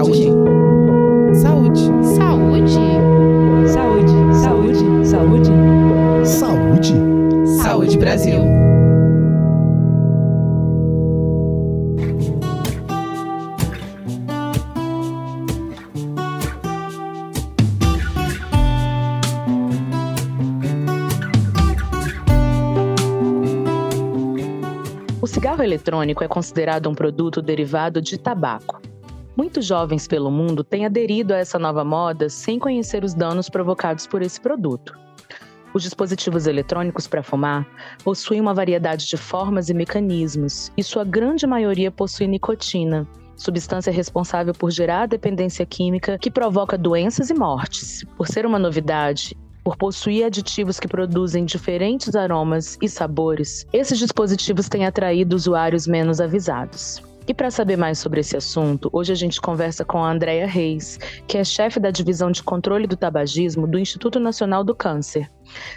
Saúde. 0.00 0.32
Saúde. 1.34 1.80
Saúde. 2.16 2.72
Saúde. 3.68 4.14
Saúde. 4.32 5.04
Saúde. 5.04 5.50
Saúde. 6.24 6.94
Saúde 7.62 7.98
Brasil. 7.98 8.40
O 25.20 25.26
cigarro 25.26 25.62
eletrônico 25.62 26.24
é 26.24 26.28
considerado 26.28 26.88
um 26.88 26.94
produto 26.94 27.42
derivado 27.42 28.00
de 28.00 28.16
tabaco. 28.16 28.89
Muitos 29.40 29.64
jovens 29.64 30.06
pelo 30.06 30.30
mundo 30.30 30.62
têm 30.62 30.84
aderido 30.84 31.32
a 31.32 31.38
essa 31.38 31.58
nova 31.58 31.82
moda 31.82 32.28
sem 32.28 32.58
conhecer 32.58 33.02
os 33.02 33.14
danos 33.14 33.48
provocados 33.48 34.06
por 34.06 34.20
esse 34.20 34.38
produto. 34.38 34.92
Os 35.72 35.82
dispositivos 35.82 36.46
eletrônicos 36.46 37.06
para 37.06 37.22
fumar 37.22 37.66
possuem 38.04 38.38
uma 38.38 38.52
variedade 38.52 39.06
de 39.06 39.16
formas 39.16 39.70
e 39.70 39.74
mecanismos, 39.74 40.70
e 40.76 40.82
sua 40.84 41.04
grande 41.04 41.46
maioria 41.46 41.90
possui 41.90 42.26
nicotina, 42.26 43.08
substância 43.34 43.90
responsável 43.90 44.52
por 44.52 44.70
gerar 44.70 45.06
dependência 45.06 45.64
química 45.64 46.18
que 46.18 46.30
provoca 46.30 46.76
doenças 46.76 47.30
e 47.30 47.34
mortes. 47.34 48.04
Por 48.18 48.28
ser 48.28 48.44
uma 48.44 48.58
novidade 48.58 49.34
por 49.64 49.74
possuir 49.74 50.26
aditivos 50.26 50.78
que 50.78 50.86
produzem 50.86 51.46
diferentes 51.46 52.14
aromas 52.14 52.76
e 52.82 52.88
sabores, 52.90 53.66
esses 53.72 53.98
dispositivos 53.98 54.68
têm 54.68 54.84
atraído 54.84 55.34
usuários 55.34 55.86
menos 55.86 56.20
avisados. 56.20 57.02
E 57.30 57.34
para 57.34 57.48
saber 57.48 57.76
mais 57.76 58.00
sobre 58.00 58.18
esse 58.18 58.36
assunto, 58.36 58.90
hoje 58.92 59.12
a 59.12 59.14
gente 59.14 59.40
conversa 59.40 59.84
com 59.84 59.98
a 59.98 60.10
Andrea 60.10 60.48
Reis, 60.48 60.98
que 61.28 61.38
é 61.38 61.44
chefe 61.44 61.78
da 61.78 61.92
divisão 61.92 62.28
de 62.28 62.42
controle 62.42 62.88
do 62.88 62.96
tabagismo 62.96 63.68
do 63.68 63.78
Instituto 63.78 64.18
Nacional 64.18 64.64
do 64.64 64.74
Câncer. 64.74 65.30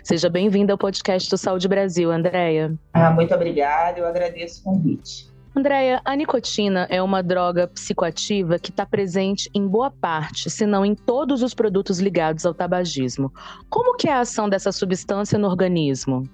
Seja 0.04 0.32
bem-vinda 0.32 0.74
ao 0.74 0.80
podcast 0.80 1.30
do 1.30 1.38
Saúde 1.38 1.68
Brasil, 1.68 2.12
Andrea. 2.12 2.74
Ah, 2.92 3.12
muito 3.12 3.36
obrigada, 3.36 4.00
eu 4.00 4.08
agradeço 4.08 4.62
o 4.62 4.64
convite. 4.64 5.32
Andréia, 5.56 6.02
a 6.04 6.16
nicotina 6.16 6.88
é 6.90 7.00
uma 7.04 7.22
droga 7.22 7.68
psicoativa 7.68 8.58
que 8.58 8.72
está 8.72 8.84
presente 8.84 9.48
em 9.54 9.68
boa 9.68 9.92
parte, 9.92 10.50
se 10.50 10.66
não 10.66 10.84
em 10.84 10.96
todos 10.96 11.44
os 11.44 11.54
produtos 11.54 12.00
ligados 12.00 12.48
ao 12.48 12.56
tabagismo. 12.56 13.32
Como 13.70 13.96
que 13.96 14.10
é 14.10 14.14
a 14.14 14.22
ação 14.22 14.50
dessa 14.50 14.72
substância 14.72 15.38
no 15.38 15.48
organismo? 15.48 16.28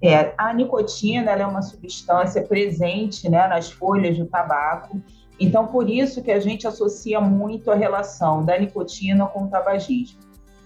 É, 0.00 0.32
a 0.38 0.52
nicotina 0.54 1.32
é 1.32 1.46
uma 1.46 1.62
substância 1.62 2.42
presente 2.42 3.28
né, 3.28 3.48
nas 3.48 3.70
folhas 3.70 4.16
do 4.16 4.26
tabaco, 4.26 5.00
então 5.40 5.66
por 5.66 5.90
isso 5.90 6.22
que 6.22 6.30
a 6.30 6.38
gente 6.38 6.66
associa 6.66 7.20
muito 7.20 7.70
a 7.70 7.74
relação 7.74 8.44
da 8.44 8.56
nicotina 8.58 9.26
com 9.26 9.44
o 9.44 9.48
tabagismo. 9.48 10.20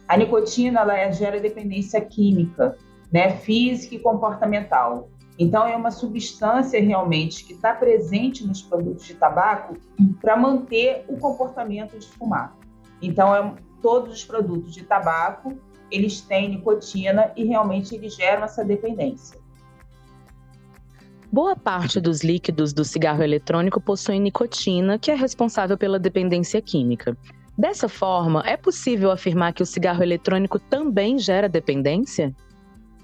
A 0.06 0.16
nicotina 0.16 0.80
ela 0.80 1.10
gera 1.10 1.40
dependência 1.40 2.00
química, 2.00 2.76
né, 3.10 3.36
física 3.36 3.94
e 3.94 3.98
comportamental. 3.98 5.08
Então, 5.38 5.66
é 5.66 5.74
uma 5.74 5.90
substância 5.90 6.80
realmente 6.80 7.44
que 7.44 7.54
está 7.54 7.74
presente 7.74 8.46
nos 8.46 8.62
produtos 8.62 9.06
de 9.06 9.14
tabaco 9.14 9.76
para 10.20 10.36
manter 10.36 11.04
o 11.08 11.16
comportamento 11.16 11.98
de 11.98 12.06
fumar. 12.06 12.56
Então, 13.00 13.34
é, 13.34 13.54
todos 13.80 14.12
os 14.12 14.24
produtos 14.24 14.74
de 14.74 14.84
tabaco 14.84 15.58
eles 15.92 16.20
têm 16.22 16.48
nicotina 16.48 17.30
e 17.36 17.44
realmente 17.44 17.94
eles 17.94 18.16
geram 18.16 18.44
essa 18.44 18.64
dependência. 18.64 19.38
Boa 21.30 21.56
parte 21.56 22.00
dos 22.00 22.22
líquidos 22.22 22.72
do 22.72 22.84
cigarro 22.84 23.22
eletrônico 23.22 23.80
possuem 23.80 24.20
nicotina, 24.20 24.98
que 24.98 25.10
é 25.10 25.14
responsável 25.14 25.78
pela 25.78 25.98
dependência 25.98 26.60
química. 26.60 27.16
Dessa 27.56 27.88
forma, 27.88 28.42
é 28.44 28.56
possível 28.56 29.10
afirmar 29.10 29.52
que 29.52 29.62
o 29.62 29.66
cigarro 29.66 30.02
eletrônico 30.02 30.58
também 30.58 31.18
gera 31.18 31.48
dependência? 31.48 32.34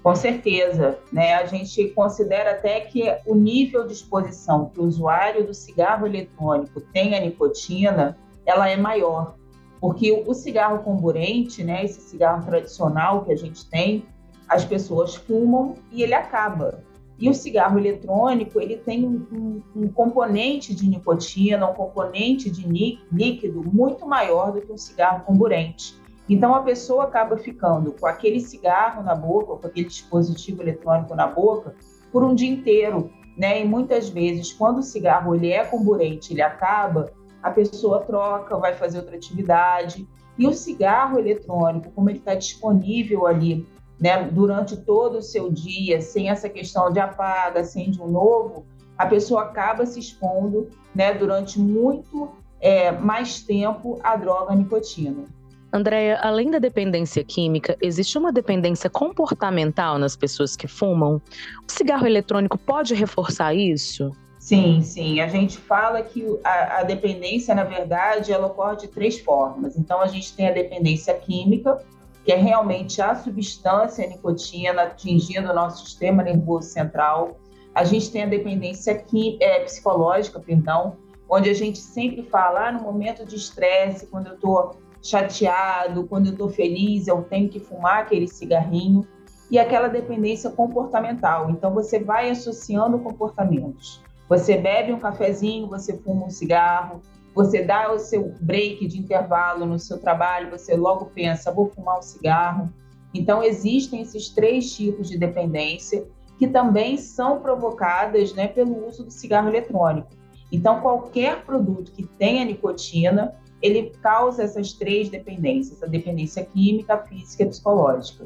Com 0.03 0.15
certeza, 0.15 0.99
né? 1.11 1.33
A 1.35 1.45
gente 1.45 1.89
considera 1.89 2.51
até 2.51 2.81
que 2.81 3.03
o 3.25 3.35
nível 3.35 3.87
de 3.87 3.93
exposição 3.93 4.69
que 4.69 4.79
o 4.79 4.83
usuário 4.83 5.45
do 5.45 5.53
cigarro 5.53 6.05
eletrônico 6.05 6.81
tem 6.93 7.15
à 7.15 7.19
nicotina, 7.19 8.17
ela 8.45 8.69
é 8.69 8.77
maior, 8.77 9.35
porque 9.79 10.23
o 10.27 10.33
cigarro 10.33 10.83
comburente, 10.83 11.63
né, 11.63 11.85
esse 11.85 12.01
cigarro 12.01 12.45
tradicional 12.45 13.23
que 13.23 13.31
a 13.31 13.35
gente 13.35 13.69
tem, 13.69 14.05
as 14.47 14.65
pessoas 14.65 15.15
fumam 15.15 15.75
e 15.91 16.03
ele 16.03 16.13
acaba. 16.13 16.83
E 17.19 17.29
o 17.29 17.33
cigarro 17.33 17.77
eletrônico, 17.77 18.61
ele 18.61 18.77
tem 18.77 19.05
um, 19.05 19.61
um, 19.75 19.89
componente 19.89 20.73
de 20.73 20.87
nicotina, 20.87 21.69
um 21.69 21.73
componente 21.73 22.49
de 22.49 22.65
líquido 23.11 23.61
muito 23.61 24.07
maior 24.07 24.53
do 24.53 24.61
que 24.61 24.71
um 24.71 24.77
cigarro 24.77 25.25
comburente. 25.25 25.99
Então 26.29 26.55
a 26.55 26.61
pessoa 26.61 27.03
acaba 27.05 27.37
ficando 27.37 27.91
com 27.91 28.05
aquele 28.05 28.39
cigarro 28.39 29.03
na 29.03 29.15
boca, 29.15 29.57
com 29.57 29.67
aquele 29.67 29.87
dispositivo 29.87 30.61
eletrônico 30.61 31.13
na 31.13 31.27
boca, 31.27 31.75
por 32.11 32.23
um 32.23 32.33
dia 32.33 32.49
inteiro, 32.49 33.11
né? 33.37 33.61
E 33.61 33.65
muitas 33.65 34.09
vezes, 34.09 34.53
quando 34.53 34.79
o 34.79 34.83
cigarro 34.83 35.35
ele 35.35 35.51
é 35.51 35.65
comburente, 35.65 36.33
ele 36.33 36.41
acaba, 36.41 37.11
a 37.41 37.51
pessoa 37.51 38.01
troca, 38.01 38.57
vai 38.57 38.73
fazer 38.73 38.99
outra 38.99 39.15
atividade. 39.15 40.07
E 40.37 40.47
o 40.47 40.53
cigarro 40.53 41.19
eletrônico, 41.19 41.91
como 41.91 42.09
ele 42.09 42.19
está 42.19 42.35
disponível 42.35 43.25
ali, 43.27 43.67
né, 43.99 44.23
durante 44.23 44.77
todo 44.77 45.17
o 45.17 45.21
seu 45.21 45.51
dia, 45.51 46.01
sem 46.01 46.29
essa 46.29 46.47
questão 46.47 46.91
de 46.91 46.99
apaga, 46.99 47.59
acende 47.59 48.01
um 48.01 48.07
novo, 48.07 48.65
a 48.97 49.05
pessoa 49.05 49.43
acaba 49.43 49.85
se 49.85 49.99
expondo, 49.99 50.69
né, 50.95 51.13
durante 51.13 51.59
muito 51.59 52.29
é, 52.61 52.91
mais 52.91 53.41
tempo 53.41 53.99
à 54.03 54.15
droga 54.15 54.55
nicotina. 54.55 55.25
Andréia, 55.71 56.17
além 56.21 56.49
da 56.49 56.57
dependência 56.57 57.23
química, 57.23 57.77
existe 57.81 58.17
uma 58.17 58.31
dependência 58.31 58.89
comportamental 58.89 59.99
nas 59.99 60.15
pessoas 60.15 60.55
que 60.55 60.67
fumam? 60.67 61.21
O 61.67 61.71
cigarro 61.71 62.07
eletrônico 62.07 62.57
pode 62.57 62.95
reforçar 62.95 63.53
isso? 63.53 64.11
Sim, 64.39 64.81
sim. 64.81 65.19
A 65.19 65.27
gente 65.27 65.57
fala 65.57 66.01
que 66.01 66.25
a, 66.45 66.79
a, 66.79 66.83
dependência, 66.83 67.53
na 67.53 67.65
verdade, 67.65 68.31
ela 68.31 68.47
ocorre 68.47 68.77
de 68.77 68.87
três 68.87 69.19
formas. 69.19 69.77
Então, 69.77 69.99
a 69.99 70.07
gente 70.07 70.33
tem 70.33 70.47
a 70.47 70.51
dependência 70.51 71.13
química, 71.13 71.83
que 72.23 72.31
é 72.31 72.37
realmente 72.37 73.01
a 73.01 73.13
substância 73.15 74.03
a 74.03 74.07
nicotina 74.07 74.83
atingindo 74.83 75.51
o 75.51 75.53
nosso 75.53 75.85
sistema 75.85 76.23
nervoso 76.23 76.69
central. 76.69 77.37
A 77.75 77.83
gente 77.83 78.09
tem 78.11 78.23
a 78.23 78.27
dependência 78.27 79.05
é, 79.41 79.59
psicológica, 79.59 80.39
perdão, 80.39 80.95
onde 81.29 81.49
a 81.49 81.53
gente 81.53 81.79
sempre 81.79 82.23
fala, 82.23 82.69
ah, 82.69 82.71
no 82.71 82.81
momento 82.81 83.25
de 83.25 83.35
estresse, 83.35 84.07
quando 84.07 84.27
eu 84.27 84.35
estou 84.35 84.77
chateado, 85.03 86.07
quando 86.07 86.27
eu 86.27 86.31
estou 86.31 86.49
feliz, 86.49 87.07
eu 87.07 87.21
tenho 87.23 87.49
que 87.49 87.59
fumar 87.59 88.03
aquele 88.03 88.27
cigarrinho. 88.27 89.05
E 89.51 89.59
aquela 89.59 89.87
dependência 89.87 90.49
comportamental. 90.49 91.49
Então, 91.49 91.73
você 91.73 91.99
vai 91.99 92.29
associando 92.29 92.99
comportamentos. 92.99 94.01
Você 94.29 94.55
bebe 94.55 94.93
um 94.93 94.99
cafezinho, 94.99 95.67
você 95.67 95.97
fuma 95.97 96.27
um 96.27 96.29
cigarro, 96.29 97.01
você 97.33 97.63
dá 97.63 97.91
o 97.91 97.97
seu 97.97 98.31
break 98.39 98.87
de 98.87 98.99
intervalo 98.99 99.65
no 99.65 99.79
seu 99.79 99.97
trabalho, 99.97 100.51
você 100.51 100.75
logo 100.75 101.07
pensa, 101.07 101.51
vou 101.51 101.67
fumar 101.67 101.97
um 101.97 102.01
cigarro. 102.03 102.71
Então, 103.11 103.41
existem 103.41 104.01
esses 104.01 104.29
três 104.29 104.71
tipos 104.75 105.09
de 105.09 105.17
dependência 105.17 106.05
que 106.37 106.47
também 106.47 106.95
são 106.95 107.39
provocadas 107.39 108.33
né, 108.33 108.47
pelo 108.47 108.87
uso 108.87 109.03
do 109.03 109.11
cigarro 109.11 109.49
eletrônico. 109.49 110.09
Então, 110.51 110.79
qualquer 110.79 111.43
produto 111.43 111.91
que 111.91 112.03
tenha 112.03 112.45
nicotina, 112.45 113.35
ele 113.61 113.91
causa 114.01 114.43
essas 114.43 114.73
três 114.73 115.09
dependências, 115.09 115.81
a 115.81 115.87
dependência 115.87 116.45
química, 116.45 116.97
física 116.99 117.43
e 117.43 117.47
psicológica. 117.47 118.25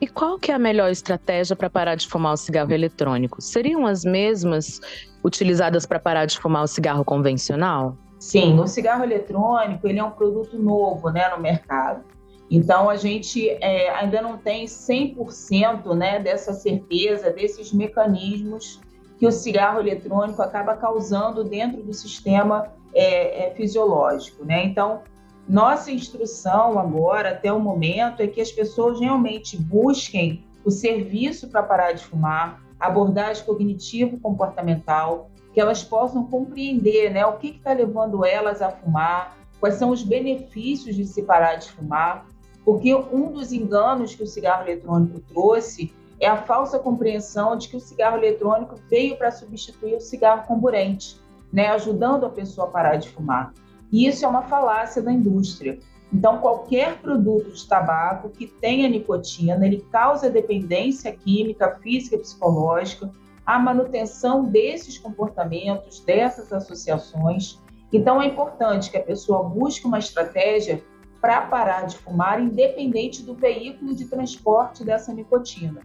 E 0.00 0.06
qual 0.06 0.38
que 0.38 0.52
é 0.52 0.54
a 0.54 0.58
melhor 0.58 0.90
estratégia 0.90 1.56
para 1.56 1.68
parar 1.68 1.96
de 1.96 2.06
fumar 2.06 2.34
o 2.34 2.36
cigarro 2.36 2.72
eletrônico? 2.72 3.42
Seriam 3.42 3.84
as 3.84 4.04
mesmas 4.04 4.80
utilizadas 5.24 5.84
para 5.84 5.98
parar 5.98 6.26
de 6.26 6.38
fumar 6.38 6.62
o 6.62 6.68
cigarro 6.68 7.04
convencional? 7.04 7.96
Sim, 8.18 8.58
o 8.58 8.66
cigarro 8.66 9.02
eletrônico 9.02 9.86
ele 9.88 9.98
é 9.98 10.04
um 10.04 10.10
produto 10.10 10.58
novo 10.58 11.10
né, 11.10 11.28
no 11.28 11.40
mercado. 11.40 12.04
Então, 12.50 12.88
a 12.88 12.96
gente 12.96 13.48
é, 13.48 13.90
ainda 13.90 14.22
não 14.22 14.38
tem 14.38 14.64
100% 14.64 15.94
né, 15.94 16.18
dessa 16.18 16.52
certeza, 16.52 17.30
desses 17.30 17.72
mecanismos 17.72 18.80
que 19.18 19.26
o 19.26 19.32
cigarro 19.32 19.80
eletrônico 19.80 20.40
acaba 20.40 20.76
causando 20.76 21.44
dentro 21.44 21.82
do 21.82 21.92
sistema 21.92 22.72
é, 22.94 23.46
é, 23.46 23.54
fisiológico, 23.54 24.44
né? 24.44 24.64
Então, 24.64 25.02
nossa 25.48 25.90
instrução 25.90 26.78
agora, 26.78 27.30
até 27.30 27.52
o 27.52 27.58
momento, 27.58 28.20
é 28.20 28.26
que 28.26 28.40
as 28.40 28.52
pessoas 28.52 29.00
realmente 29.00 29.56
busquem 29.56 30.44
o 30.64 30.70
serviço 30.70 31.48
para 31.48 31.62
parar 31.62 31.92
de 31.92 32.04
fumar, 32.04 32.62
abordagem 32.78 33.44
cognitivo-comportamental, 33.44 35.30
que 35.54 35.60
elas 35.60 35.82
possam 35.82 36.24
compreender 36.24 37.10
né, 37.10 37.24
o 37.24 37.38
que 37.38 37.48
está 37.48 37.72
levando 37.72 38.24
elas 38.24 38.60
a 38.60 38.70
fumar, 38.70 39.36
quais 39.58 39.76
são 39.76 39.90
os 39.90 40.02
benefícios 40.02 40.94
de 40.94 41.04
se 41.06 41.22
parar 41.22 41.56
de 41.56 41.70
fumar, 41.70 42.26
porque 42.64 42.94
um 42.94 43.32
dos 43.32 43.50
enganos 43.50 44.14
que 44.14 44.22
o 44.22 44.26
cigarro 44.26 44.64
eletrônico 44.64 45.20
trouxe 45.20 45.92
é 46.20 46.26
a 46.26 46.36
falsa 46.36 46.78
compreensão 46.78 47.56
de 47.56 47.68
que 47.68 47.76
o 47.76 47.80
cigarro 47.80 48.18
eletrônico 48.18 48.74
veio 48.90 49.16
para 49.16 49.30
substituir 49.30 49.94
o 49.94 50.00
cigarro 50.00 50.46
comburente 50.46 51.18
né, 51.52 51.68
ajudando 51.68 52.26
a 52.26 52.30
pessoa 52.30 52.66
a 52.66 52.70
parar 52.70 52.96
de 52.96 53.08
fumar. 53.08 53.52
E 53.92 54.06
isso 54.06 54.24
é 54.24 54.28
uma 54.28 54.42
falácia 54.42 55.02
da 55.02 55.12
indústria. 55.12 55.78
Então, 56.12 56.38
qualquer 56.38 56.98
produto 56.98 57.52
de 57.52 57.66
tabaco 57.66 58.30
que 58.30 58.46
tenha 58.46 58.88
nicotina, 58.88 59.66
ele 59.66 59.84
causa 59.92 60.30
dependência 60.30 61.12
química, 61.12 61.78
física 61.82 62.16
e 62.16 62.20
psicológica, 62.20 63.10
a 63.44 63.58
manutenção 63.58 64.44
desses 64.44 64.98
comportamentos, 64.98 66.00
dessas 66.00 66.52
associações. 66.52 67.58
Então, 67.92 68.20
é 68.20 68.26
importante 68.26 68.90
que 68.90 68.96
a 68.96 69.02
pessoa 69.02 69.42
busque 69.42 69.86
uma 69.86 69.98
estratégia 69.98 70.82
para 71.20 71.42
parar 71.42 71.86
de 71.86 71.96
fumar, 71.96 72.40
independente 72.40 73.22
do 73.22 73.34
veículo 73.34 73.94
de 73.94 74.06
transporte 74.06 74.84
dessa 74.84 75.12
nicotina. 75.12 75.80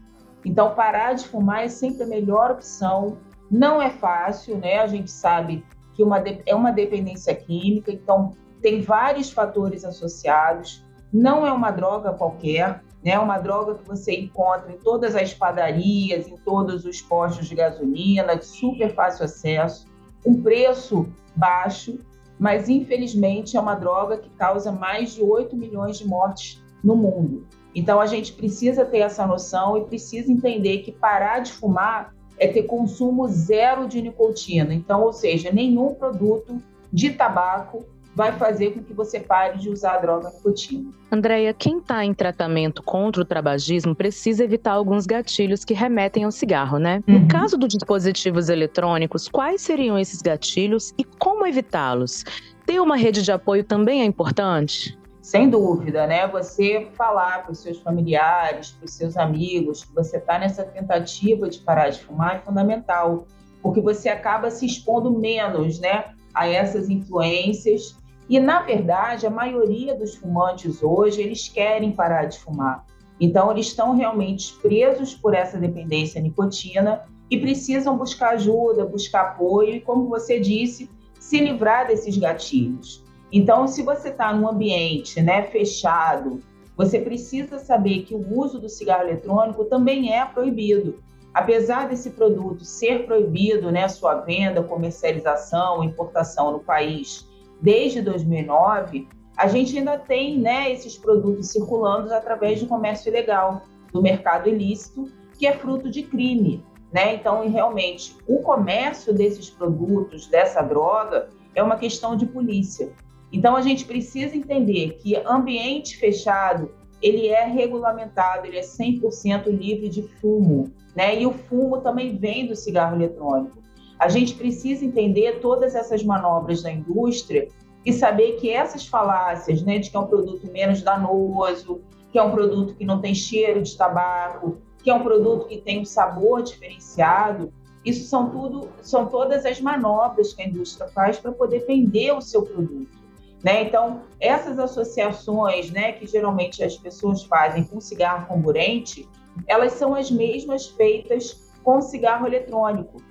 Então, 0.45 0.75
parar 0.75 1.13
de 1.13 1.27
fumar 1.27 1.63
é 1.63 1.69
sempre 1.69 2.03
a 2.03 2.07
melhor 2.07 2.51
opção. 2.51 3.17
Não 3.49 3.81
é 3.81 3.89
fácil, 3.89 4.57
né? 4.57 4.79
A 4.79 4.87
gente 4.87 5.09
sabe 5.09 5.65
que 5.93 6.03
uma 6.03 6.17
é 6.45 6.55
uma 6.55 6.71
dependência 6.71 7.35
química, 7.35 7.91
então 7.91 8.31
tem 8.61 8.81
vários 8.81 9.31
fatores 9.31 9.83
associados. 9.83 10.83
Não 11.11 11.45
é 11.45 11.51
uma 11.51 11.69
droga 11.69 12.13
qualquer, 12.13 12.81
né? 13.03 13.11
É 13.11 13.19
uma 13.19 13.37
droga 13.37 13.75
que 13.75 13.87
você 13.87 14.13
encontra 14.13 14.71
em 14.71 14.77
todas 14.77 15.15
as 15.15 15.33
padarias, 15.33 16.27
em 16.27 16.37
todos 16.37 16.85
os 16.85 17.01
postos 17.01 17.47
de 17.47 17.55
gasolina, 17.55 18.35
de 18.35 18.45
super 18.45 18.93
fácil 18.95 19.25
acesso, 19.25 19.85
um 20.25 20.41
preço 20.41 21.07
baixo, 21.35 21.99
mas 22.39 22.69
infelizmente 22.69 23.57
é 23.57 23.59
uma 23.59 23.75
droga 23.75 24.17
que 24.17 24.29
causa 24.31 24.71
mais 24.71 25.13
de 25.13 25.21
8 25.21 25.55
milhões 25.55 25.97
de 25.97 26.07
mortes 26.07 26.63
no 26.83 26.95
mundo. 26.95 27.45
Então 27.75 27.99
a 27.99 28.05
gente 28.05 28.33
precisa 28.33 28.85
ter 28.85 28.99
essa 28.99 29.25
noção 29.25 29.77
e 29.77 29.85
precisa 29.85 30.31
entender 30.31 30.79
que 30.79 30.91
parar 30.91 31.39
de 31.39 31.51
fumar 31.51 32.13
é 32.37 32.47
ter 32.47 32.63
consumo 32.63 33.27
zero 33.27 33.87
de 33.87 34.01
nicotina. 34.01 34.73
Então, 34.73 35.01
ou 35.03 35.13
seja, 35.13 35.51
nenhum 35.51 35.93
produto 35.93 36.57
de 36.91 37.11
tabaco 37.11 37.85
vai 38.15 38.31
fazer 38.33 38.71
com 38.71 38.83
que 38.83 38.93
você 38.93 39.19
pare 39.19 39.57
de 39.57 39.69
usar 39.69 39.95
a 39.95 39.97
droga 39.97 40.29
nicotina. 40.29 40.91
Andréia, 41.11 41.53
quem 41.53 41.79
está 41.79 42.05
em 42.05 42.13
tratamento 42.13 42.83
contra 42.83 43.21
o 43.21 43.25
tabagismo 43.25 43.95
precisa 43.95 44.43
evitar 44.43 44.73
alguns 44.73 45.05
gatilhos 45.05 45.65
que 45.65 45.73
remetem 45.73 46.23
ao 46.23 46.31
cigarro, 46.31 46.77
né? 46.77 47.01
Uhum. 47.07 47.19
No 47.19 47.27
caso 47.27 47.57
dos 47.57 47.69
dispositivos 47.69 48.49
eletrônicos, 48.49 49.27
quais 49.27 49.61
seriam 49.61 49.97
esses 49.97 50.21
gatilhos 50.21 50.93
e 50.97 51.03
como 51.03 51.45
evitá-los? 51.47 52.23
Ter 52.65 52.79
uma 52.79 52.95
rede 52.95 53.23
de 53.23 53.31
apoio 53.31 53.63
também 53.63 54.01
é 54.01 54.05
importante? 54.05 54.97
Sem 55.23 55.49
dúvida, 55.49 56.05
né? 56.05 56.27
Você 56.27 56.89
falar 56.95 57.43
para 57.43 57.53
os 57.53 57.59
seus 57.59 57.79
familiares, 57.79 58.71
para 58.71 58.83
os 58.83 58.91
seus 58.91 59.15
amigos, 59.15 59.85
que 59.85 59.95
você 59.95 60.17
está 60.17 60.37
nessa 60.37 60.65
tentativa 60.65 61.49
de 61.49 61.59
parar 61.59 61.89
de 61.91 62.01
fumar 62.01 62.35
é 62.35 62.39
fundamental, 62.39 63.25
porque 63.61 63.79
você 63.79 64.09
acaba 64.09 64.51
se 64.51 64.65
expondo 64.65 65.09
menos, 65.17 65.79
né, 65.79 66.11
a 66.33 66.45
essas 66.49 66.89
influências 66.89 67.97
e, 68.27 68.37
na 68.37 68.63
verdade, 68.63 69.25
a 69.25 69.29
maioria 69.29 69.95
dos 69.95 70.13
fumantes 70.13 70.83
hoje, 70.83 71.21
eles 71.21 71.47
querem 71.47 71.93
parar 71.93 72.25
de 72.25 72.37
fumar. 72.39 72.85
Então, 73.17 73.49
eles 73.49 73.67
estão 73.67 73.95
realmente 73.95 74.53
presos 74.61 75.15
por 75.15 75.33
essa 75.33 75.57
dependência 75.57 76.19
à 76.19 76.21
nicotina 76.21 77.03
e 77.31 77.39
precisam 77.39 77.97
buscar 77.97 78.31
ajuda, 78.31 78.85
buscar 78.85 79.21
apoio 79.21 79.75
e, 79.75 79.79
como 79.79 80.09
você 80.09 80.37
disse, 80.37 80.89
se 81.17 81.39
livrar 81.39 81.87
desses 81.87 82.17
gatilhos. 82.17 83.02
Então, 83.35 83.67
se 83.67 83.81
você 83.81 84.09
está 84.09 84.31
num 84.31 84.47
ambiente 84.47 85.19
né, 85.19 85.41
fechado, 85.41 86.39
você 86.77 86.99
precisa 86.99 87.57
saber 87.57 88.03
que 88.03 88.13
o 88.13 88.39
uso 88.39 88.59
do 88.59 88.69
cigarro 88.69 89.05
eletrônico 89.05 89.65
também 89.65 90.13
é 90.13 90.23
proibido. 90.23 91.01
Apesar 91.33 91.89
desse 91.89 92.11
produto 92.11 92.63
ser 92.63 93.07
proibido, 93.07 93.71
né, 93.71 93.87
sua 93.87 94.21
venda, 94.21 94.61
comercialização, 94.61 95.83
importação 95.83 96.51
no 96.51 96.59
país 96.59 97.27
desde 97.59 98.03
2009, 98.03 99.07
a 99.35 99.47
gente 99.47 99.75
ainda 99.79 99.97
tem 99.97 100.37
né, 100.37 100.71
esses 100.71 100.95
produtos 100.95 101.47
circulando 101.47 102.13
através 102.13 102.61
do 102.61 102.67
comércio 102.67 103.09
ilegal, 103.09 103.63
do 103.91 103.99
mercado 103.99 104.47
ilícito, 104.47 105.11
que 105.39 105.47
é 105.47 105.53
fruto 105.53 105.89
de 105.89 106.03
crime. 106.03 106.63
Né? 106.91 107.15
Então, 107.15 107.49
realmente, 107.49 108.15
o 108.27 108.43
comércio 108.43 109.11
desses 109.11 109.49
produtos, 109.49 110.27
dessa 110.27 110.61
droga, 110.61 111.29
é 111.55 111.63
uma 111.63 111.77
questão 111.77 112.15
de 112.15 112.27
polícia. 112.27 112.93
Então, 113.33 113.55
a 113.55 113.61
gente 113.61 113.83
precisa 113.83 114.37
entender 114.37 114.97
que 115.01 115.15
ambiente 115.25 115.97
fechado, 115.97 116.71
ele 117.01 117.27
é 117.27 117.43
regulamentado, 117.45 118.45
ele 118.45 118.57
é 118.57 118.61
100% 118.61 119.47
livre 119.47 119.89
de 119.89 120.03
fumo, 120.03 120.71
né? 120.95 121.19
E 121.19 121.25
o 121.25 121.33
fumo 121.33 121.81
também 121.81 122.15
vem 122.15 122.45
do 122.45 122.55
cigarro 122.55 122.95
eletrônico. 122.95 123.57
A 123.99 124.07
gente 124.07 124.35
precisa 124.35 124.85
entender 124.85 125.39
todas 125.39 125.73
essas 125.73 126.03
manobras 126.03 126.61
da 126.61 126.71
indústria 126.71 127.47
e 127.83 127.91
saber 127.91 128.33
que 128.33 128.49
essas 128.49 128.87
falácias, 128.87 129.61
né, 129.63 129.79
de 129.79 129.89
que 129.89 129.97
é 129.97 129.99
um 129.99 130.07
produto 130.07 130.49
menos 130.51 130.81
danoso, 130.81 131.81
que 132.11 132.19
é 132.19 132.23
um 132.23 132.31
produto 132.31 132.75
que 132.75 132.85
não 132.85 133.01
tem 133.01 133.15
cheiro 133.15 133.61
de 133.61 133.75
tabaco, 133.75 134.57
que 134.83 134.89
é 134.89 134.93
um 134.93 135.01
produto 135.01 135.47
que 135.47 135.57
tem 135.57 135.81
um 135.81 135.85
sabor 135.85 136.43
diferenciado, 136.43 137.51
isso 137.83 138.07
são 138.07 138.29
tudo, 138.29 138.69
são 138.81 139.07
todas 139.07 139.45
as 139.45 139.59
manobras 139.59 140.33
que 140.33 140.41
a 140.41 140.47
indústria 140.47 140.87
faz 140.89 141.17
para 141.17 141.31
poder 141.31 141.65
vender 141.65 142.13
o 142.13 142.21
seu 142.21 142.43
produto. 142.43 143.02
Né? 143.43 143.63
Então, 143.63 144.03
essas 144.19 144.57
associações 144.57 145.69
né, 145.69 145.91
que 145.91 146.07
geralmente 146.07 146.63
as 146.63 146.77
pessoas 146.77 147.23
fazem 147.23 147.65
com 147.65 147.81
cigarro 147.81 148.25
comburente, 148.25 149.07
elas 149.45 149.73
são 149.73 149.93
as 149.93 150.09
mesmas 150.09 150.67
feitas 150.67 151.51
com 151.63 151.81
cigarro 151.81 152.25
eletrônico 152.25 153.01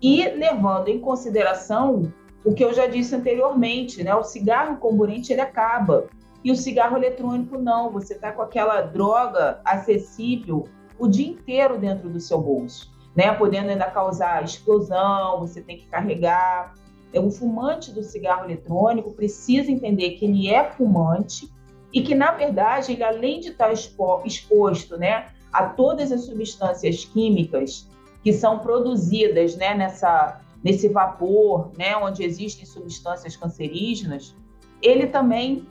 e 0.00 0.28
levando 0.30 0.88
em 0.88 0.98
consideração 0.98 2.12
o 2.44 2.52
que 2.52 2.64
eu 2.64 2.74
já 2.74 2.88
disse 2.88 3.14
anteriormente, 3.14 4.02
né? 4.02 4.12
O 4.16 4.24
cigarro 4.24 4.78
comburente 4.78 5.32
ele 5.32 5.40
acaba 5.40 6.06
e 6.42 6.50
o 6.50 6.56
cigarro 6.56 6.96
eletrônico 6.96 7.56
não. 7.56 7.90
Você 7.92 8.14
está 8.14 8.32
com 8.32 8.42
aquela 8.42 8.80
droga 8.80 9.60
acessível 9.64 10.66
o 10.98 11.06
dia 11.06 11.28
inteiro 11.28 11.78
dentro 11.78 12.08
do 12.08 12.18
seu 12.18 12.40
bolso, 12.40 12.92
né? 13.14 13.32
Podendo 13.32 13.70
ainda 13.70 13.88
causar 13.90 14.42
explosão, 14.42 15.38
você 15.38 15.60
tem 15.60 15.76
que 15.76 15.86
carregar. 15.86 16.74
É, 17.12 17.20
o 17.20 17.30
fumante 17.30 17.92
do 17.92 18.02
cigarro 18.02 18.44
eletrônico 18.44 19.12
precisa 19.12 19.70
entender 19.70 20.12
que 20.12 20.24
ele 20.24 20.48
é 20.48 20.64
fumante 20.70 21.50
e 21.92 22.02
que 22.02 22.14
na 22.14 22.32
verdade 22.32 22.92
ele 22.92 23.02
além 23.02 23.40
de 23.40 23.48
estar 23.48 23.72
exposto, 23.72 24.96
né, 24.96 25.26
a 25.52 25.66
todas 25.66 26.10
as 26.10 26.24
substâncias 26.24 27.04
químicas 27.04 27.88
que 28.22 28.32
são 28.32 28.58
produzidas 28.60 29.56
né, 29.56 29.74
nessa, 29.74 30.40
nesse 30.62 30.88
vapor, 30.88 31.70
né, 31.76 31.96
onde 31.96 32.22
existem 32.24 32.64
substâncias 32.64 33.36
cancerígenas, 33.36 34.34
ele 34.80 35.06
também 35.06 35.66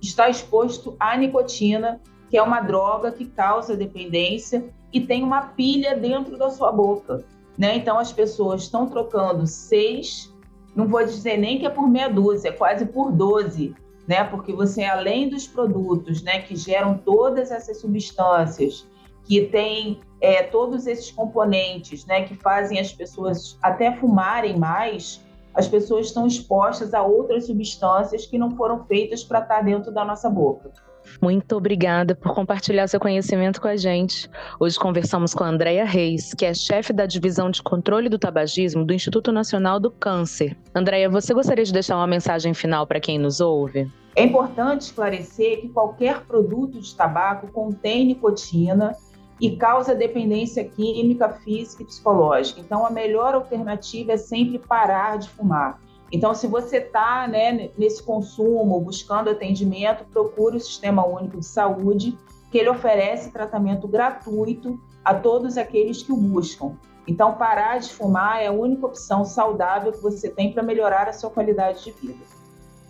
está 0.00 0.28
exposto 0.28 0.96
à 0.98 1.16
nicotina, 1.16 2.00
que 2.30 2.36
é 2.36 2.42
uma 2.42 2.60
droga 2.60 3.12
que 3.12 3.26
causa 3.26 3.76
dependência 3.76 4.72
e 4.92 5.00
tem 5.00 5.22
uma 5.22 5.48
pilha 5.48 5.96
dentro 5.96 6.38
da 6.38 6.50
sua 6.50 6.72
boca. 6.72 7.24
Né? 7.56 7.76
Então, 7.76 7.98
as 7.98 8.12
pessoas 8.12 8.62
estão 8.62 8.86
trocando 8.86 9.46
seis, 9.46 10.31
não 10.74 10.88
vou 10.88 11.04
dizer 11.04 11.36
nem 11.36 11.58
que 11.58 11.66
é 11.66 11.70
por 11.70 11.88
meia 11.88 12.08
dúzia, 12.08 12.48
é 12.48 12.52
quase 12.52 12.86
por 12.86 13.12
doze, 13.12 13.74
né? 14.06 14.24
porque 14.24 14.52
você, 14.52 14.84
além 14.84 15.28
dos 15.28 15.46
produtos 15.46 16.22
né, 16.22 16.40
que 16.40 16.56
geram 16.56 16.96
todas 16.98 17.50
essas 17.50 17.80
substâncias, 17.80 18.86
que 19.24 19.46
tem 19.46 20.00
é, 20.20 20.42
todos 20.42 20.86
esses 20.86 21.10
componentes 21.10 22.04
né, 22.06 22.22
que 22.22 22.34
fazem 22.34 22.78
as 22.78 22.92
pessoas 22.92 23.58
até 23.62 23.94
fumarem 23.96 24.58
mais, 24.58 25.20
as 25.54 25.68
pessoas 25.68 26.06
estão 26.06 26.26
expostas 26.26 26.94
a 26.94 27.02
outras 27.02 27.46
substâncias 27.46 28.26
que 28.26 28.38
não 28.38 28.50
foram 28.52 28.84
feitas 28.84 29.22
para 29.22 29.40
estar 29.40 29.62
dentro 29.62 29.92
da 29.92 30.04
nossa 30.04 30.28
boca. 30.30 30.72
Muito 31.20 31.56
obrigada 31.56 32.14
por 32.14 32.34
compartilhar 32.34 32.86
seu 32.88 32.98
conhecimento 32.98 33.60
com 33.60 33.68
a 33.68 33.76
gente. 33.76 34.28
Hoje 34.58 34.78
conversamos 34.78 35.34
com 35.34 35.44
a 35.44 35.48
Andrea 35.48 35.84
Reis, 35.84 36.34
que 36.34 36.44
é 36.44 36.54
chefe 36.54 36.92
da 36.92 37.06
divisão 37.06 37.50
de 37.50 37.62
controle 37.62 38.08
do 38.08 38.18
tabagismo 38.18 38.84
do 38.84 38.92
Instituto 38.92 39.30
Nacional 39.30 39.78
do 39.78 39.90
Câncer. 39.90 40.56
Andrea, 40.74 41.08
você 41.08 41.34
gostaria 41.34 41.64
de 41.64 41.72
deixar 41.72 41.96
uma 41.96 42.06
mensagem 42.06 42.54
final 42.54 42.86
para 42.86 43.00
quem 43.00 43.18
nos 43.18 43.40
ouve? 43.40 43.90
É 44.14 44.24
importante 44.24 44.82
esclarecer 44.82 45.60
que 45.60 45.68
qualquer 45.68 46.20
produto 46.22 46.80
de 46.80 46.94
tabaco 46.94 47.50
contém 47.50 48.06
nicotina 48.06 48.94
e 49.40 49.56
causa 49.56 49.94
dependência 49.94 50.64
química, 50.64 51.28
física 51.28 51.82
e 51.82 51.86
psicológica. 51.86 52.60
Então, 52.60 52.86
a 52.86 52.90
melhor 52.90 53.34
alternativa 53.34 54.12
é 54.12 54.16
sempre 54.16 54.58
parar 54.58 55.18
de 55.18 55.28
fumar. 55.30 55.80
Então, 56.12 56.34
se 56.34 56.46
você 56.46 56.76
está 56.76 57.26
né, 57.26 57.70
nesse 57.78 58.02
consumo, 58.02 58.78
buscando 58.80 59.30
atendimento, 59.30 60.04
procure 60.04 60.58
o 60.58 60.60
Sistema 60.60 61.06
Único 61.06 61.38
de 61.38 61.46
Saúde, 61.46 62.18
que 62.50 62.58
ele 62.58 62.68
oferece 62.68 63.32
tratamento 63.32 63.88
gratuito 63.88 64.78
a 65.02 65.14
todos 65.14 65.56
aqueles 65.56 66.02
que 66.02 66.12
o 66.12 66.16
buscam. 66.16 66.76
Então, 67.08 67.34
parar 67.34 67.78
de 67.78 67.90
fumar 67.90 68.42
é 68.42 68.48
a 68.48 68.52
única 68.52 68.86
opção 68.86 69.24
saudável 69.24 69.90
que 69.90 70.02
você 70.02 70.28
tem 70.28 70.52
para 70.52 70.62
melhorar 70.62 71.08
a 71.08 71.14
sua 71.14 71.30
qualidade 71.30 71.82
de 71.82 71.92
vida. 71.92 72.41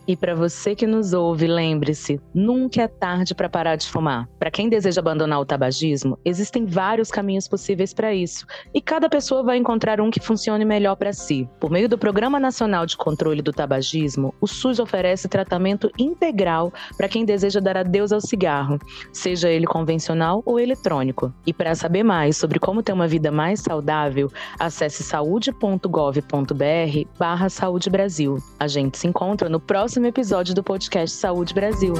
E 0.06 0.16
para 0.16 0.35
você 0.35 0.75
que 0.75 0.87
nos 0.87 1.12
ouve, 1.12 1.47
lembre-se, 1.47 2.21
nunca 2.35 2.82
é 2.82 2.88
tarde 2.88 3.35
para 3.35 3.49
parar 3.49 3.76
de 3.76 3.88
fumar. 3.88 4.28
Para 4.38 4.50
quem 4.50 4.68
deseja 4.68 5.00
abandonar 5.00 5.40
o 5.40 5.44
tabagismo, 5.44 6.18
existem 6.25 6.66
vários 6.66 7.11
caminhos 7.11 7.47
possíveis 7.47 7.94
para 7.94 8.12
isso, 8.12 8.44
e 8.75 8.80
cada 8.80 9.09
pessoa 9.09 9.42
vai 9.42 9.56
encontrar 9.56 10.00
um 10.00 10.11
que 10.11 10.18
funcione 10.18 10.64
melhor 10.64 10.97
para 10.97 11.12
si. 11.12 11.49
Por 11.61 11.71
meio 11.71 11.88
do 11.88 11.97
Programa 11.97 12.40
Nacional 12.40 12.85
de 12.85 12.97
Controle 12.97 13.42
do 13.42 13.52
Tabagismo, 13.52 14.35
o 14.40 14.47
SUS 14.47 14.80
oferece 14.80 15.28
tratamento 15.28 15.90
integral 15.99 16.73
para 16.97 17.09
quem 17.09 17.25
deseja 17.25 17.61
dar 17.61 17.76
adeus 17.76 18.12
ao 18.12 18.21
cigarro, 18.21 18.78
seja 19.12 19.49
ele 19.49 19.66
convencional 19.66 20.42
ou 20.44 20.59
eletrônico. 20.59 21.32
E 21.47 21.52
para 21.52 21.75
saber 21.75 22.02
mais 22.02 22.37
sobre 22.37 22.59
como 22.59 22.82
ter 22.82 22.92
uma 22.92 23.06
vida 23.06 23.30
mais 23.30 23.61
saudável, 23.61 24.30
acesse 24.59 25.02
saúde.gov.br/barra 25.02 27.49
Saúde 27.49 27.88
Brasil. 27.88 28.38
A 28.59 28.66
gente 28.66 28.99
se 28.99 29.06
encontra 29.06 29.49
no 29.49 29.61
próximo 29.93 30.07
episódio 30.07 30.55
do 30.55 30.63
podcast 30.63 31.15
Saúde 31.15 31.53
Brasil. 31.53 31.93